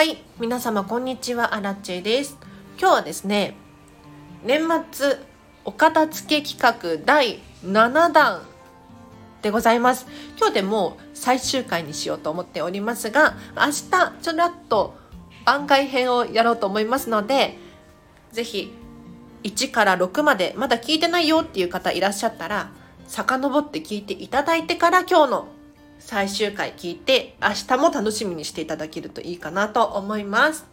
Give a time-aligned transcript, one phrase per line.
[0.00, 2.38] はい皆様こんにちはアラチェです。
[2.78, 3.54] 今日はですね
[4.46, 5.18] 年末
[5.66, 8.40] お片付け企画第7弾
[9.42, 10.06] でございます。
[10.38, 14.96] 今日でもう最終回にしようと思っておりますが明日ちょらっと
[15.44, 17.58] 番外編をやろうと思いますので
[18.32, 18.72] ぜひ
[19.42, 22.70] 1から6までまだ聞いてないよっていう方いらっしゃったら
[23.06, 25.48] 遡って聞いていただいてから今日の
[26.00, 30.66] 最終回聞いて明日も楽しみにしていただけるといいかなと思います。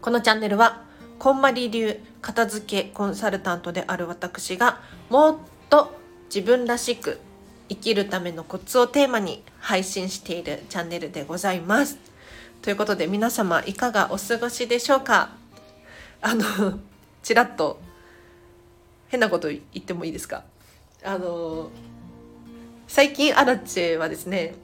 [0.00, 0.84] このチャンネルは
[1.18, 5.36] こんまり流片付けコンサルタントである私がもっ
[5.70, 5.96] と
[6.26, 7.18] 自分らしく
[7.68, 11.98] 生きるためのコツをテーマに配信しているチャンネルでございます。
[12.60, 15.30] ということで皆様いかがお過ごしでしょうか？
[16.20, 16.78] あの
[17.22, 17.80] ちらっと
[19.08, 20.44] 変なこと言ってもいいですか？
[21.02, 21.70] あの
[22.86, 24.54] 最近アラチェはですね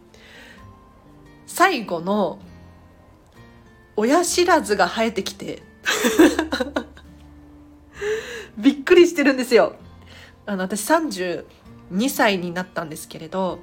[1.47, 2.39] 最後の
[3.97, 5.63] 親知らずが生えてきて
[8.57, 9.75] びっくりしてるんですよ。
[10.47, 11.45] あの私32
[12.09, 13.59] 歳になったんですけれど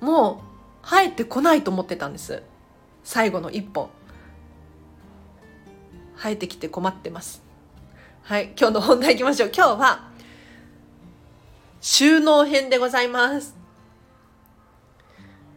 [0.00, 0.42] も
[0.82, 2.42] う生えてこないと思ってたんです。
[3.02, 3.90] 最後の一本
[6.16, 7.42] 生えてきて困ってます。
[8.22, 9.52] はい今日の本題いきましょう。
[9.54, 10.13] 今日は
[11.86, 13.54] 収納編でございます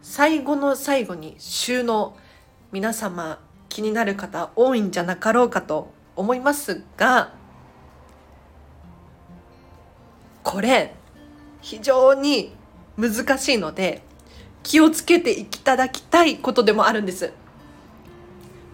[0.02, 2.18] 最後の最後に収納
[2.74, 3.40] 皆様
[3.70, 7.34] 気になる方多いんじゃなかろうかと思いますが
[10.44, 10.96] これ
[11.62, 12.54] 非常に
[12.98, 14.02] 難しいので
[14.64, 17.32] 気をつけていただきたいことでもあるんです。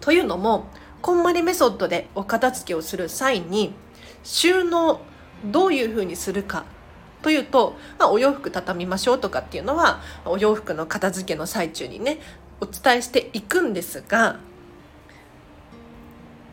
[0.00, 0.66] というのも
[1.00, 3.72] こんまりメソッドでお片付けをする際に
[4.24, 5.02] 収納
[5.44, 6.64] どういうふうにするか
[7.24, 12.18] というと、まあ、お洋服畳みましょうとかっていうのはお洋服の片付けの最中にね
[12.60, 14.38] お伝えしていくんですが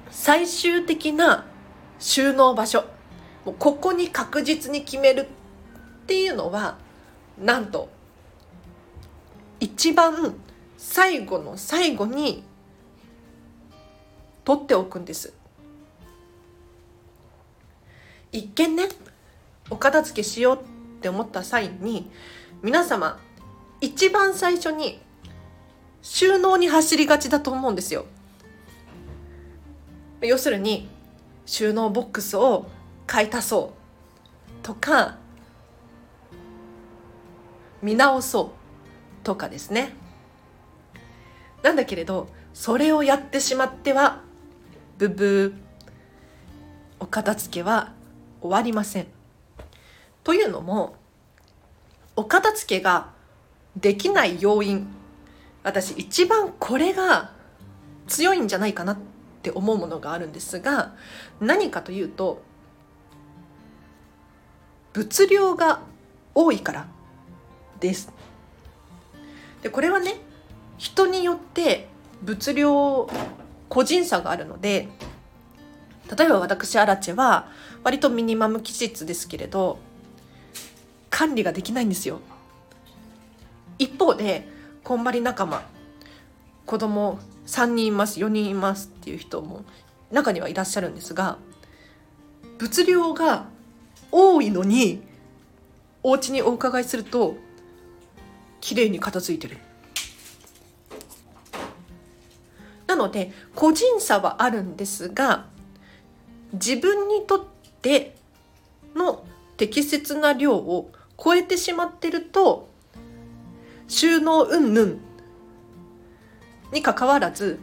[0.09, 1.45] 最終的な
[1.99, 2.85] 収納場所
[3.43, 5.27] もうここに確実に決める
[6.03, 6.77] っていうのは
[7.37, 7.89] なんと
[9.59, 10.35] 一番
[10.77, 12.45] 最後の最後に
[14.45, 15.33] 取っておくんです。
[18.31, 18.87] 一見ね
[19.69, 22.09] お片付けしようって思った際に
[22.61, 23.19] 皆様
[23.79, 24.99] 一番最初に
[26.01, 28.05] 収納に走りがちだと思うんですよ。
[30.21, 30.89] 要するに
[31.45, 32.67] 収納ボックスを
[33.07, 35.17] 買い足そうとか
[37.81, 38.53] 見直そ
[39.21, 39.95] うとかですね。
[41.63, 44.21] なんだけれどそれをやってしまっては
[44.97, 45.53] ブブー
[46.99, 47.93] お片付けは
[48.41, 49.07] 終わりません。
[50.23, 50.95] というのも
[52.15, 53.09] お片付けが
[53.75, 54.87] できない要因
[55.63, 57.31] 私一番これが
[58.07, 58.97] 強いんじゃないかなっ
[59.41, 60.93] て思うものがあるんですが
[61.39, 62.41] 何かというと
[64.93, 65.81] 物量が
[66.35, 66.87] 多いから
[67.79, 68.11] です。
[69.61, 70.15] でこれはね
[70.77, 71.87] 人によって
[72.21, 73.09] 物量
[73.69, 74.89] 個人差があるので
[76.17, 77.47] 例えば私アラチェは
[77.83, 79.79] 割とミニマム気質ですけれど
[81.21, 82.19] 管理ができないんですよ。
[83.77, 84.47] 一方で
[84.83, 85.61] こんまり仲間
[86.65, 89.63] 子供3人います4人いますっていう人も
[90.11, 91.37] 中にはいらっしゃるんですが
[92.57, 93.45] 物量が
[94.11, 95.03] 多いのに
[96.01, 97.35] お家にお伺いすると
[98.59, 99.59] 綺麗に片付いてる。
[102.87, 105.45] なので個人差はあるんですが
[106.53, 107.45] 自分にとっ
[107.83, 108.15] て
[108.95, 109.23] の
[109.57, 110.91] 適切な量を
[111.23, 112.69] 超えてしまってると
[113.87, 114.93] 収納云々
[116.71, 117.59] にかかわらず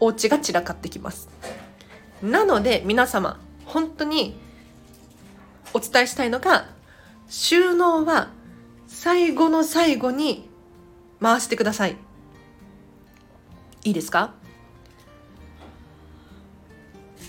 [0.00, 1.28] お家が散らかってきます。
[2.22, 4.38] なので皆様本当に
[5.74, 6.68] お伝えしたいのが
[7.28, 8.30] 収納は
[8.86, 10.48] 最後の最後に
[11.20, 11.96] 回してください。
[13.84, 14.34] いいですか？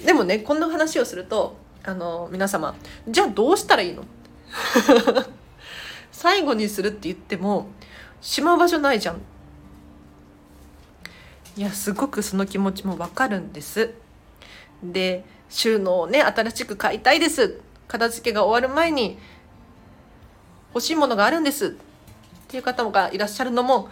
[0.05, 1.57] でもねこんな話をすると
[1.87, 2.75] あの皆様
[3.07, 4.03] じゃあどうしたらいいの？
[6.11, 7.67] 最後にするって言っても
[8.19, 9.21] しまう場所ないじゃん。
[11.55, 13.93] いやすごくその気持ちもわかるんです。
[14.83, 17.61] で収納をね新しく買いたいです。
[17.87, 19.17] 片付けが終わる前に
[20.73, 21.67] 欲しいものがあるんです。
[21.67, 21.69] っ
[22.49, 23.87] ていう方がいらっしゃるのも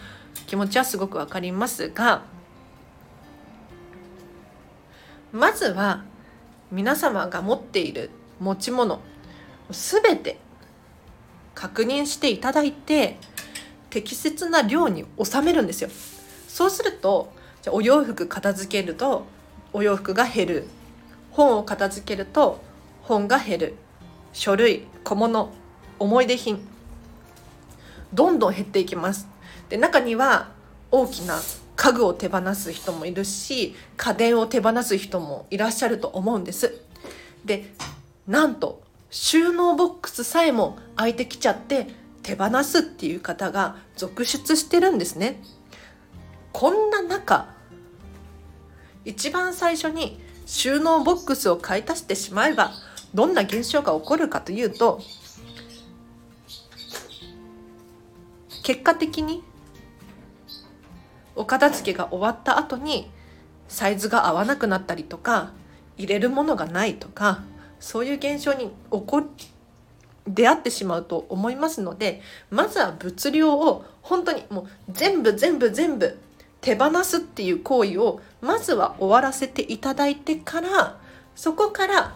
[0.47, 2.23] 気持ちはすごくわかりますが
[5.31, 6.03] まずは
[6.71, 8.09] 皆様が持っている
[8.39, 8.99] 持ち物
[9.69, 10.37] 全て
[11.53, 13.17] 確認していただいて
[13.89, 15.89] 適切な量に収めるんですよ。
[16.47, 17.31] そうすると
[17.61, 19.25] じゃお洋服片付けると
[19.73, 20.67] お洋服が減る。
[21.31, 22.61] 本を片付けると
[23.03, 23.75] 本が減る。
[24.33, 25.51] 書類小物
[25.99, 26.59] 思い出品。
[28.13, 29.27] どんどん減っていきます。
[29.69, 30.49] で中には
[30.91, 31.39] 大きな
[31.75, 36.81] 家具を手放す人もいるし家電を手放す人もいらっしゃると思うんです。
[37.43, 37.73] で
[38.27, 41.87] なんと収納ボックスさえも空いてきちゃって
[42.23, 45.41] 手放すっていう方が続出してるんですね。
[46.51, 47.53] こんな中
[49.03, 52.71] 一番最初に収納ボックスを買い足してしまえば
[53.13, 55.01] どんな現象が起こるかというと
[58.63, 59.43] 結果的に
[61.35, 63.09] お片付けが終わった後に
[63.67, 65.51] サイズが合わなくなったりとか
[65.97, 67.43] 入れるものがないとか
[67.79, 69.23] そういう現象に起こ
[70.27, 76.17] 出会ってしまうと思いますのでまずは物量を本当にもう全部全部全部
[76.61, 80.97] 手放すっていう行為をまずは終わらせていただいてから
[81.35, 82.15] そこから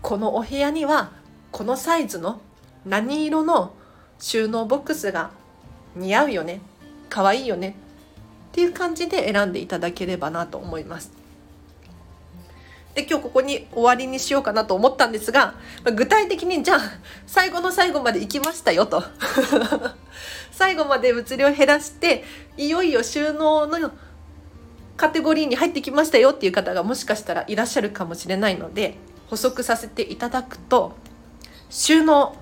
[0.00, 1.12] このお部屋には
[1.50, 2.40] このサイズの
[2.86, 3.74] 何色の
[4.18, 5.30] 収納ボックスが
[5.96, 6.60] 似合うよね
[7.08, 7.76] 可愛いよね
[8.52, 11.10] っていう感じで選んでいただければなと思います。
[12.94, 15.54] で今日ここに終わりにしようかなと思ったんですが
[15.96, 16.80] 具体的にじゃあ
[17.26, 19.02] 最後の最後まで行きましたよと
[20.52, 22.22] 最後まで物量減らして
[22.58, 23.92] いよいよ収納の
[24.98, 28.98] カテゴリーに入ってきましたよっていう方がもしかしたらいらっしゃるかもしれないので
[29.30, 30.94] 補足させていただくと
[31.70, 32.36] 収納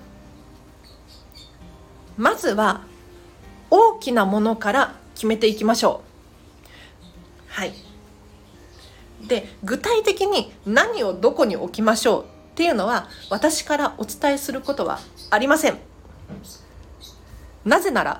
[2.17, 2.81] まずは
[3.69, 6.01] 大きなものから決めていきましょ
[7.47, 7.51] う。
[7.53, 7.73] はい。
[9.27, 12.25] で具体的に何をどこに置きましょうっ
[12.55, 15.77] ていうのは私からお伝えすることはありません。
[17.63, 18.19] なぜなら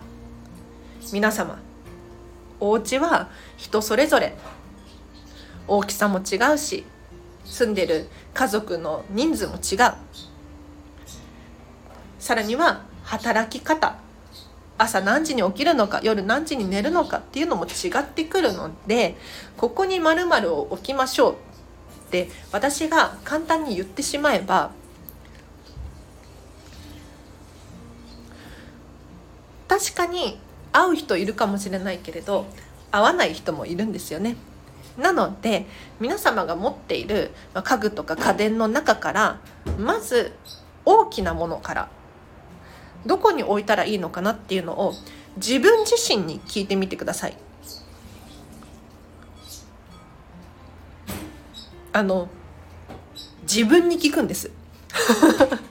[1.11, 1.57] 皆様
[2.59, 4.37] お家は人それぞれ。
[5.67, 6.85] 大きさも違うし
[7.45, 9.93] 住んでる家族の人数も違う。
[12.19, 14.10] さらには働き方。
[14.81, 19.15] 朝何時に起きるのか夜何時に寝るのかっていうのも違ってくるので
[19.55, 21.35] ここに〇〇を置きましょうっ
[22.09, 24.71] て私が簡単に言ってしまえば
[29.67, 30.39] 確かに
[30.73, 32.47] 会う人いるかもしれないけれど
[32.89, 34.35] 会わない人もいるんですよね。
[34.97, 35.65] なので
[36.01, 39.39] 皆様が持っている家具とか家電の中から
[39.77, 40.33] まず
[40.83, 41.89] 大きなものから
[43.05, 44.93] どこに置いたらいいのかなっていうのを
[45.37, 47.37] 自分自身に聞いてみてください。
[51.93, 52.29] あの
[53.43, 54.49] 自分に聞くんです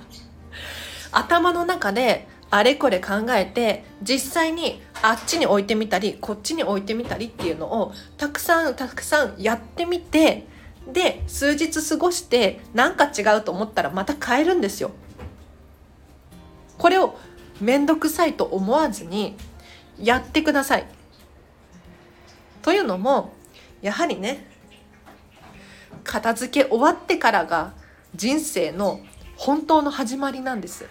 [1.13, 10.47] 頭の中であれこれ考えて実際にあっちに置いてみたりこっちに置いてみたりっていうのをたくさんたくさんやってみて
[10.87, 14.91] で数日過ごしてなんか違うと思ったらまた変えるんですよ。
[16.81, 17.15] これを
[17.61, 19.37] 面倒くさいと思わずに
[19.99, 20.87] やってください。
[22.63, 23.35] というのも
[23.83, 24.47] やはりね
[26.05, 27.75] 片付け終わってからが
[28.15, 29.01] 人生の
[29.37, 30.87] 本当の始まりなんです。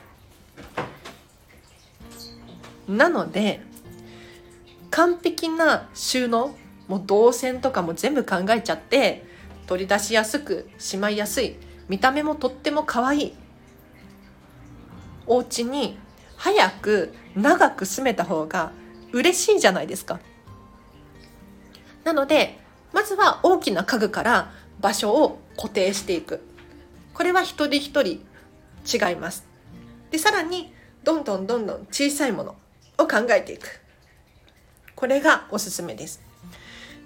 [2.87, 3.61] なので
[4.92, 6.56] 完璧な収納
[6.87, 9.25] もう動線とかも全部考えちゃって
[9.66, 11.56] 取り出しやすくしまいやすい
[11.87, 13.33] 見た目もとっても可愛い
[15.30, 15.98] お家に
[16.36, 18.71] 早く長く住めた方が
[19.14, 20.19] 嬉しいじゃないですか。
[22.04, 22.59] なので
[22.92, 26.42] まずは大きな家具から場所を固定していく。
[27.14, 28.26] これは一人一人
[28.86, 29.45] 違います。
[30.09, 32.56] でさらにどんどんどんどん小さいもの
[32.98, 33.81] を考えていく。
[34.95, 36.21] これがおすすめです。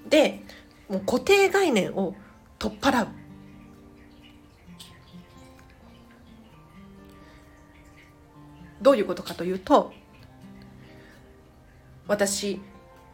[0.10, 0.40] で
[0.88, 2.16] もう固定概念を
[2.58, 3.08] 取っ払う。
[8.84, 9.94] どういうことかというと
[12.08, 12.62] 私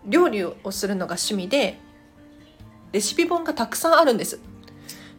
[0.06, 1.80] 料理をするのが趣味で
[2.92, 4.40] レシピ本がたくさんあるんです。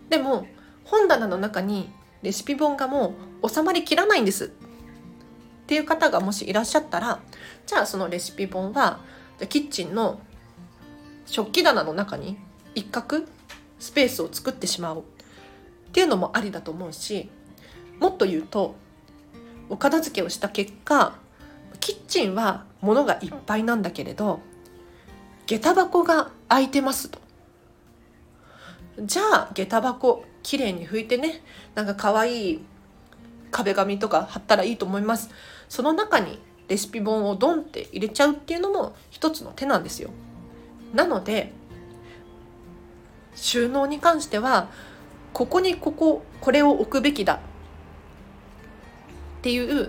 [0.09, 0.47] でも
[0.85, 1.89] 本棚の中に
[2.23, 4.47] レシピ本がもう収まりきらないんです。
[4.47, 4.49] っ
[5.67, 7.21] ていう方がもしいらっしゃったら
[7.65, 8.99] じゃあそのレシピ本は
[9.49, 10.21] キッチンの
[11.27, 12.39] 食器棚の中に
[12.75, 13.23] 一角
[13.79, 15.05] スペースを作ってしまおう。
[15.91, 17.29] っていうのもありだと思うし
[17.99, 18.77] もっと言うと
[19.71, 21.15] お片付けをした結果
[21.81, 24.41] キッチンは物がいっぱいなんだけれど
[25.47, 27.19] 下駄箱が空いてますと。
[29.03, 31.43] じゃあ下駄箱きれいに拭いてね
[31.75, 32.65] なんか可愛い
[33.51, 35.31] 壁紙とか貼ったらいいと思います。
[35.69, 40.11] その中にレシピ本をドンって入れちゃうっていうのも一つの手なんですよ。
[40.93, 41.53] なので
[43.35, 44.69] 収納に関しては
[45.33, 47.41] ここにこここれを置くべきだ。
[49.41, 49.87] っていう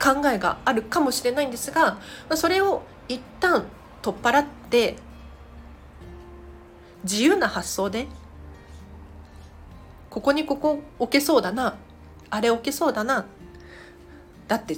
[0.00, 1.98] 考えがあるかもしれないんですが
[2.34, 3.66] それを一旦
[4.02, 4.96] 取っ払って
[7.02, 8.06] 自由な発想で
[10.10, 11.76] ここにここ置けそうだな
[12.30, 13.26] あれ置けそうだな
[14.46, 14.76] だって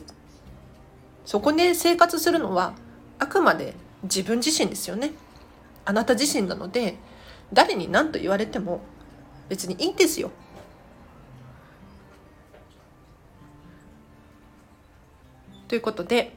[1.26, 2.74] そこで生活するのは
[3.18, 5.10] あくまで自分自身ですよね。
[5.84, 6.96] あなた自身なので
[7.52, 8.80] 誰に何と言われても
[9.48, 10.30] 別にいいんですよ。
[15.68, 16.36] ということで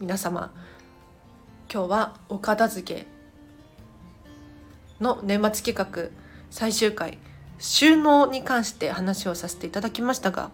[0.00, 0.52] 皆様
[1.72, 3.06] 今日はお片付け
[5.00, 6.10] の年末企画
[6.50, 7.18] 最終回
[7.60, 10.50] 収納に関して話をさせていただきましたが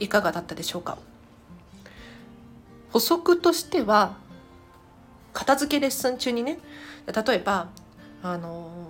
[0.00, 0.98] いかがだったでしょうか？
[2.90, 4.16] 補足としては
[5.32, 6.58] 片付けレッスン中にね
[7.06, 7.68] 例えば
[8.24, 8.88] あの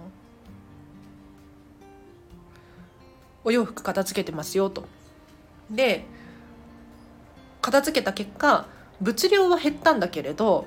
[3.44, 4.86] お洋服片付けてますよと。
[5.70, 6.06] で
[7.62, 8.66] 片付けた結果
[9.00, 10.66] 物量は減ったんだけれど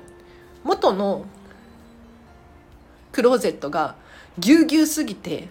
[0.64, 1.24] 元の
[3.12, 3.94] クローゼットが
[4.38, 5.48] ぎゅうぎゅうすぎて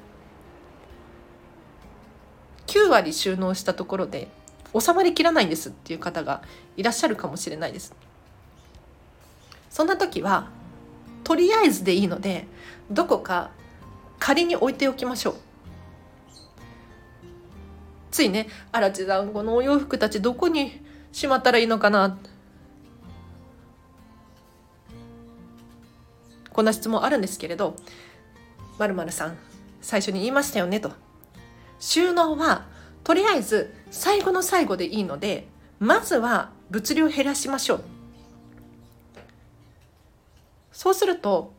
[2.68, 4.28] 9割収納したところで
[4.78, 6.42] 収まりきらないんですっていう方が
[6.76, 7.96] いらっしゃるかもしれないです。
[9.70, 10.50] そんな時は
[11.24, 12.48] とりあえずでいいので
[12.92, 13.52] どこか
[14.20, 15.36] 仮に置いておきましょう。
[18.12, 20.82] ついね「荒地さんこのお洋服たちどこに
[21.16, 22.18] しまったらいいのかな?」
[26.52, 27.78] こんな質問あるんですけれど
[28.78, 29.38] 「まるさん
[29.82, 30.92] 最初に言いましたよね」と。
[31.80, 32.66] 収納は
[33.04, 35.48] とりあえず最後の最後でいいので
[35.80, 37.84] まずは物量減らしましょう
[40.72, 41.54] そうすると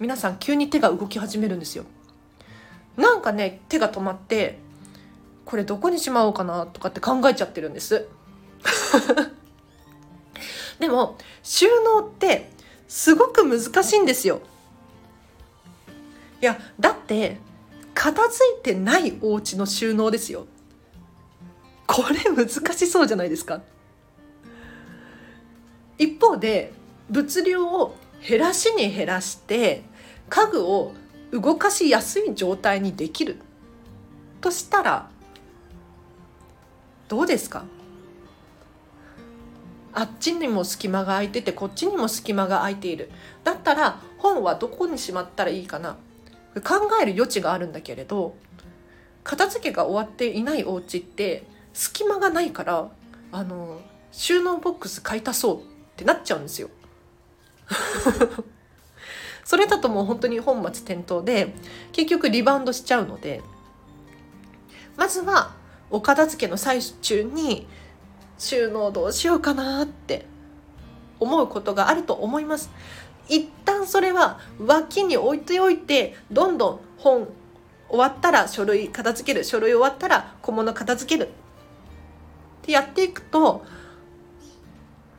[0.00, 1.84] 皆さん急に手が動き始めるんですよ
[2.96, 4.58] なんかね手が止まって
[5.48, 8.06] これどこにしまおうかなとかって考えちゃってるんです。
[10.78, 12.50] でも収納って
[12.86, 14.42] すごく難しいんですよ。
[16.42, 17.38] いやだって
[17.94, 20.46] 片付いてないお家の収納ですよ。
[21.86, 23.62] これ難しそうじゃないですか。
[25.96, 26.74] 一方で
[27.08, 29.82] 物量を減らしに減らして
[30.28, 30.92] 家具を
[31.30, 33.38] 動かしやすい状態にできる
[34.42, 35.08] としたら
[37.08, 37.64] どうですか？
[39.94, 43.10] あっちにも隙間が空いててこっちにも隙間が空いている。
[43.42, 45.96] だったら本はどこにしまったらいいかな？
[46.64, 48.34] 考える余地があるんだけれど
[49.22, 52.90] 片付けが終わっていないお家って隙間がないから
[53.30, 55.62] あの収納ボックス買い足そうっ
[55.96, 56.70] てなっちゃうんですよ。
[59.44, 61.54] それだともう本当に本末転倒で
[61.92, 63.42] 結局リバウンドしちゃうので
[64.96, 65.54] まずは
[65.90, 67.66] お片付けの最中に
[68.38, 70.26] 収納どうしようかなって
[71.20, 72.70] 思うことがあると思います。
[73.28, 77.28] 一旦それは脇に置いておいてどんどん本
[77.88, 81.30] 終わったら書類片付ける書類終わったら小物片付けるっ
[82.62, 83.64] てやっていくと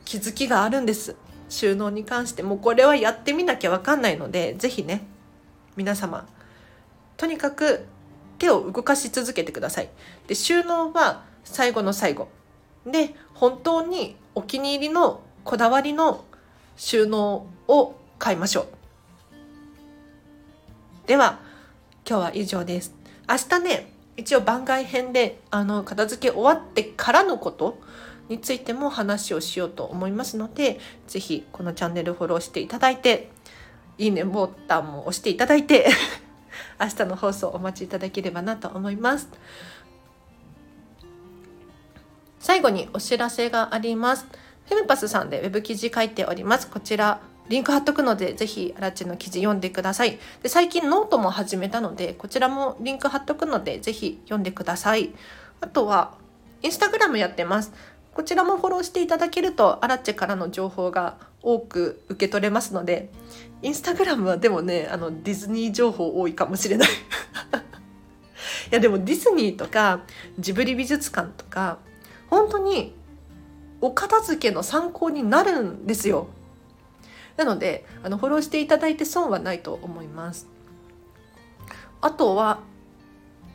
[0.04, 1.16] 気づきがあるんです
[1.48, 5.02] 収納に関してもうこれはやってみなきゃ分かんないので是非ね
[5.76, 6.26] 皆様
[7.16, 7.86] とにかく
[8.40, 9.88] 手を動かし続けてください
[10.26, 12.28] で収納は最後の最後
[12.84, 16.24] で本当にお気に入りのこだわりの
[16.76, 18.66] 収納を買いましょう。
[21.06, 21.40] では、
[22.08, 22.94] 今日は以上です。
[23.28, 27.78] 明日ね、一応番外編で、あの、片付け終わってからのこと
[28.28, 33.30] についても話をしようと思いますので、ぜひこのチャンネルフォローしていただいて、
[33.98, 35.86] いいねボタンも押していただいて
[36.80, 39.28] 明日の放送お待ちいただければなと思います。
[42.38, 44.26] 最後にお知らせがあります。
[44.66, 46.68] フェムパスさんでウェブ記事書いております。
[46.68, 47.20] こちら
[47.50, 50.20] リンク貼っとくので、ぜひ、アラチの記事読んでください。
[50.40, 55.10] で、最近ノートも始めたので、こちらもリンク貼っとくので、ぜひ読んでください。
[55.60, 56.14] あとは、
[56.62, 57.72] インスタグラムやってます。
[58.14, 63.10] こちらもフォローしていただけると、アラチェからの情報が多く受け取れますので、
[63.62, 66.88] インスタグラムはでもね、あの、ディズニー情報多いかもしれない。
[66.90, 66.92] い
[68.70, 70.02] や、でもディズニーとか、
[70.38, 71.78] ジブリ美術館とか、
[72.28, 72.94] 本当に
[73.80, 76.28] お片付けの参考になるんですよ。
[77.36, 80.46] なのであのフォローしていただいて損はないと思います。
[82.00, 82.60] あとは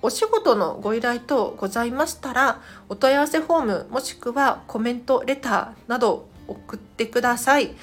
[0.02, 7.76] お仕事のご依頼等ございましたらお問い合わせフォームもしくはコメントレターなど送ってください。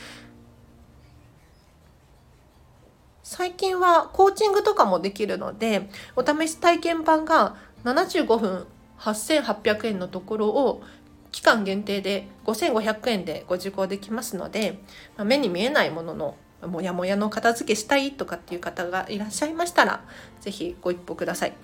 [3.32, 8.66] 最近はコーチングとかもできるのでお試し体験版が75分
[8.98, 10.82] 8800円のところを
[11.30, 14.82] 期間限定で5500円でご受講できますので、
[15.16, 20.04] ま、目に見えないもののモヤモヤの片付けしたいとかっていう方がいらっしゃいましたら
[20.42, 21.54] 是非ご一報ください。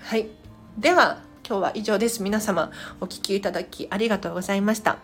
[0.00, 0.26] はい、
[0.76, 2.20] では今日は以上です。
[2.20, 4.98] 皆様お聴きいただきありがとうございました。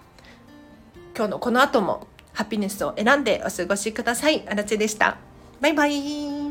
[1.17, 4.43] 今日のこの後もハピネスを選んでお過ごしください。
[4.49, 5.28] あらちでした。
[5.61, 6.48] バイバイ。